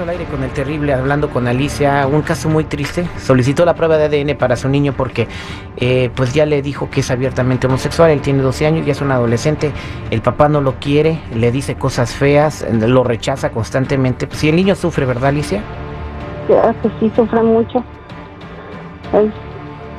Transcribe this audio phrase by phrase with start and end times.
[0.00, 3.06] al aire con el terrible, hablando con Alicia, un caso muy triste.
[3.18, 5.28] Solicitó la prueba de ADN para su niño porque
[5.76, 9.00] eh, pues ya le dijo que es abiertamente homosexual, él tiene 12 años, ya es
[9.00, 9.72] un adolescente,
[10.10, 14.26] el papá no lo quiere, le dice cosas feas, lo rechaza constantemente.
[14.26, 15.60] Pues si el niño sufre, ¿verdad Alicia?
[16.48, 17.78] Pues sí, sufre mucho.
[19.12, 19.30] Es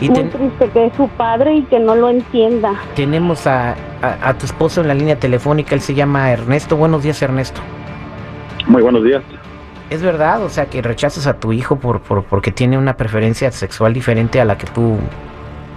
[0.01, 2.73] Y muy ten- triste que es su padre y que no lo entienda.
[2.95, 3.71] tenemos a,
[4.01, 6.75] a- a tu esposo en la línea telefónica, él se llama Ernesto.
[6.75, 7.61] Buenos días Ernesto.
[8.67, 9.21] Muy buenos días.
[9.89, 10.43] ¿Es verdad?
[10.43, 14.41] O sea, que rechazas a tu hijo por, por, porque tiene una preferencia sexual diferente
[14.41, 14.97] a la que tú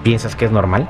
[0.03, 0.89] piensas que es normal.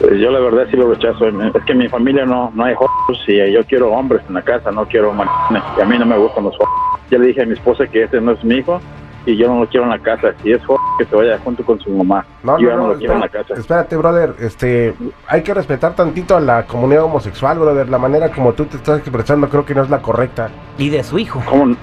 [0.00, 1.26] Eh, Yo la verdad sí lo rechazo.
[1.26, 4.42] Es que en mi familia no, no hay jóvenes y yo quiero hombres en la
[4.42, 5.62] casa, no quiero maricones.
[5.76, 7.10] Y a mí no me gustan los jóvenes.
[7.10, 8.80] Ya le dije a mi esposa que este no es mi hijo
[9.26, 10.32] y yo no lo quiero en la casa.
[10.42, 12.24] Si es joven, que se vaya junto con su mamá.
[12.42, 13.54] No, yo no, no, no, lo quiero en la casa.
[13.54, 14.94] espérate, brother, este,
[15.26, 18.98] hay que respetar tantito a la comunidad homosexual, brother, la manera como tú te estás
[19.00, 20.48] expresando creo que no es la correcta.
[20.78, 21.42] Y de su hijo.
[21.48, 21.76] ¿Cómo?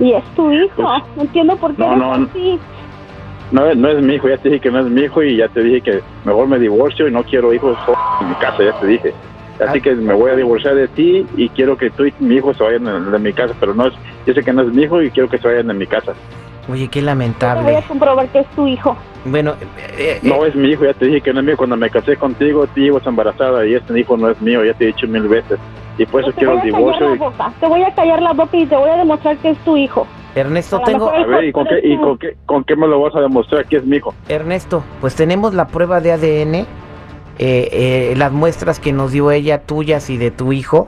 [0.00, 0.82] Y es tu hijo.
[1.16, 2.26] No entiendo por qué No, no, no.
[2.30, 2.58] así.
[3.50, 5.36] No, es- no es mi hijo, ya te dije que no es mi hijo y
[5.38, 7.76] ya te dije que mejor me divorcio y no quiero hijos
[8.20, 9.14] en mi casa, ya te dije.
[9.66, 9.82] Así Ah.
[9.82, 12.62] que me voy a divorciar de ti y quiero que tú y mi hijo se
[12.62, 13.94] vayan de, de mi casa, pero no es,
[14.26, 16.12] yo sé que no es mi hijo y quiero que se vayan de mi casa.
[16.70, 17.76] Oye, qué Te voy lamentable.
[17.76, 18.96] a comprobar que es tu hijo.
[19.24, 21.56] Bueno, eh, eh, No es mi hijo, ya te dije que no es mío.
[21.56, 24.84] Cuando me casé contigo, tú ibas embarazada y este hijo no es mío, ya te
[24.84, 25.58] he dicho mil veces.
[25.96, 27.14] Y por eso te quiero el divorcio.
[27.14, 27.18] y-.
[27.60, 30.06] Te voy a callar la boca y te voy a demostrar que es tu hijo.
[30.34, 31.10] Ernesto, tengo...
[31.10, 33.64] A ver, ¿y con qué, y con qué, con qué me lo vas a demostrar
[33.66, 34.14] que es mi hijo?
[34.28, 36.66] Ernesto, pues tenemos la prueba de ADN, eh,
[37.38, 40.86] eh, las muestras que nos dio ella, tuyas y de tu hijo.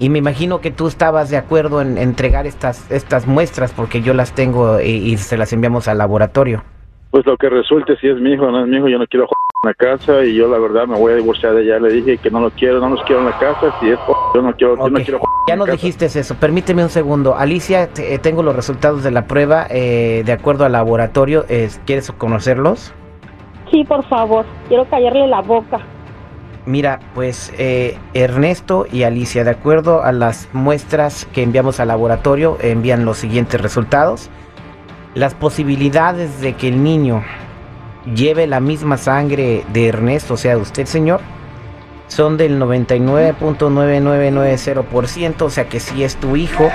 [0.00, 4.14] Y me imagino que tú estabas de acuerdo en entregar estas, estas muestras porque yo
[4.14, 6.64] las tengo y, y se las enviamos al laboratorio.
[7.10, 9.06] Pues lo que resulte, si es mi hijo o no es mi hijo, yo no
[9.06, 11.78] quiero en la casa y yo la verdad me voy a divorciar de ella.
[11.78, 13.74] Le dije que no lo quiero, no los quiero en la casa.
[13.78, 13.98] Si es
[14.34, 15.72] yo no quiero, yo no quiero Ya casa.
[15.72, 16.34] dijiste eso.
[16.36, 17.36] Permíteme un segundo.
[17.36, 21.44] Alicia, te- eh, tengo los resultados de la prueba eh, de acuerdo al laboratorio.
[21.50, 22.94] Eh, ¿Quieres conocerlos?
[23.70, 24.46] Sí, por favor.
[24.68, 25.78] Quiero callarle la boca.
[26.66, 32.58] Mira, pues eh, Ernesto y Alicia, de acuerdo a las muestras que enviamos al laboratorio,
[32.60, 34.30] envían los siguientes resultados.
[35.14, 37.24] Las posibilidades de que el niño
[38.14, 41.20] lleve la misma sangre de Ernesto, o sea, de usted, señor,
[42.08, 46.70] son del 99.9990%, o sea que sí es tu hijo.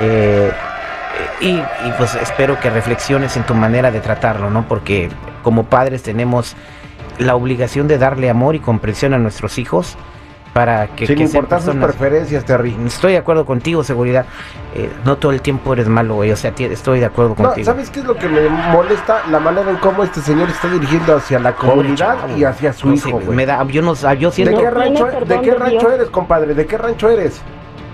[0.00, 0.52] Eh,
[1.40, 4.68] y, y, pues espero que reflexiones en tu manera de tratarlo, ¿no?
[4.68, 5.08] Porque
[5.42, 6.54] como padres tenemos
[7.18, 9.96] la obligación de darle amor y comprensión a nuestros hijos
[10.54, 12.74] para que, Sin que sean importar sus preferencias, Terry.
[12.86, 14.24] Estoy de acuerdo contigo, seguridad.
[14.74, 16.32] Eh, no todo el tiempo eres malo, güey.
[16.32, 17.64] O sea, estoy de acuerdo No, contigo.
[17.64, 19.22] ¿sabes qué es lo que me molesta?
[19.30, 22.36] La manera en cómo este señor está dirigiendo hacia la comunidad chavo.
[22.36, 24.56] y hacia su No hijo, me da, yo no, ah, yo ¿De siento.
[24.58, 26.54] qué Tiene rancho, de qué de rancho eres, compadre?
[26.54, 27.40] ¿De qué rancho eres?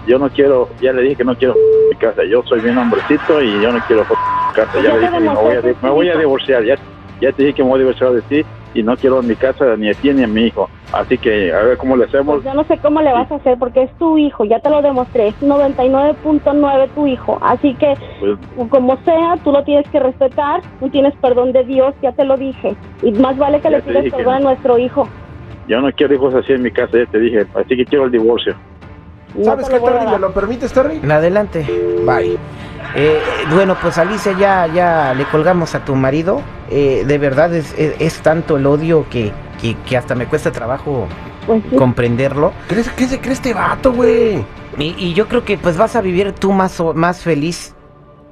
[0.06, 2.22] Yo no quiero, ya le dije que no quiero en mi casa.
[2.30, 4.72] Yo soy bien hombrecito y yo no quiero en mi casa.
[4.80, 6.62] Ya le dije que me voy a, me voy a divorciar.
[6.64, 6.76] Ya,
[7.24, 8.42] ya te dije que me voy a divorciar de ti
[8.74, 10.68] y no quiero en mi casa ni a ti ni a mi hijo.
[10.92, 12.36] Así que a ver cómo le hacemos.
[12.36, 14.44] Pues yo no sé cómo le vas a hacer porque es tu hijo.
[14.44, 15.28] Ya te lo demostré.
[15.28, 17.38] Es 99.9 tu hijo.
[17.42, 20.62] Así que, Pues, como sea, tú lo tienes que respetar.
[20.80, 21.94] Tú tienes perdón de Dios.
[22.02, 22.76] Ya te lo dije.
[23.02, 25.08] Y más vale que le pidas perdón a nuestro hijo.
[25.66, 27.46] yo no quiero hijos así en mi casa, ya te dije.
[27.54, 28.54] Así que quiero el divorcio.
[29.36, 30.06] No ¿Sabes te qué, Terry?
[30.06, 31.00] ¿Me lo permites, Terry?
[31.10, 31.66] Adelante.
[32.06, 32.38] Bye.
[32.94, 33.20] Eh,
[33.52, 36.40] bueno, pues Alicia, ya, ya le colgamos a tu marido.
[36.70, 40.50] Eh, de verdad es, es- es tanto el odio que, que, que hasta me cuesta
[40.52, 41.06] trabajo
[41.46, 41.76] Pues sí.
[41.76, 42.52] comprenderlo.
[42.68, 44.44] ¿Crees, ¿Qué se cree este vato, güey?
[44.78, 47.74] Y, y yo creo que pues vas a vivir tú más, más feliz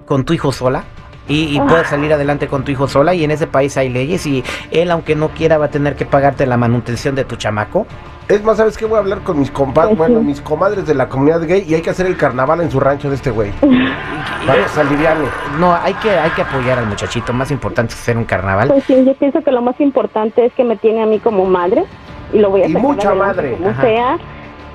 [0.07, 0.85] con tu hijo sola.
[1.29, 4.27] Y, y puedes salir adelante con tu hijo sola y en ese país hay leyes
[4.27, 7.87] y él aunque no quiera va a tener que pagarte la manutención de tu chamaco.
[8.29, 8.87] Es más, ¿sabes qué?
[8.87, 9.99] Voy a hablar con mis compadres, sí.
[9.99, 12.81] bueno, mis comadres de la comunidad gay y hay que hacer el carnaval en su
[12.81, 13.51] rancho de este güey.
[14.47, 15.27] Para que se aliviane.
[15.59, 18.69] No, hay que, hay que apoyar al muchachito, más importante es hacer un carnaval.
[18.69, 21.45] Pues sí, yo pienso que lo más importante es que me tiene a mí como
[21.45, 21.85] madre
[22.33, 23.83] y lo voy a Y sacar mucha adelante madre, como ajá.
[23.83, 24.19] sea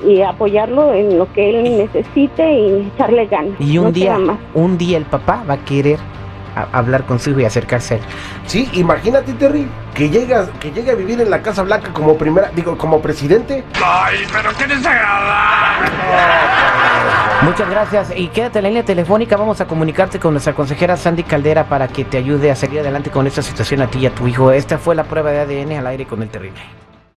[0.06, 3.60] y apoyarlo en lo que él necesite y echarle ganas.
[3.60, 4.18] Y un no día,
[4.54, 6.00] un día el papá va a querer
[6.64, 8.04] hablar con su hijo y acercarse a él.
[8.46, 12.52] Sí, imagínate, Terry, que llega, que llegue a vivir en la Casa Blanca como primera,
[12.56, 13.64] digo, como presidente.
[17.44, 19.38] Muchas gracias y quédate en la línea telefónica.
[19.38, 23.12] Vamos a comunicarte con nuestra consejera Sandy Caldera para que te ayude a seguir adelante
[23.12, 24.52] con esta situación a ti y a tu hijo.
[24.52, 26.87] Esta fue la prueba de ADN al aire con el terrible.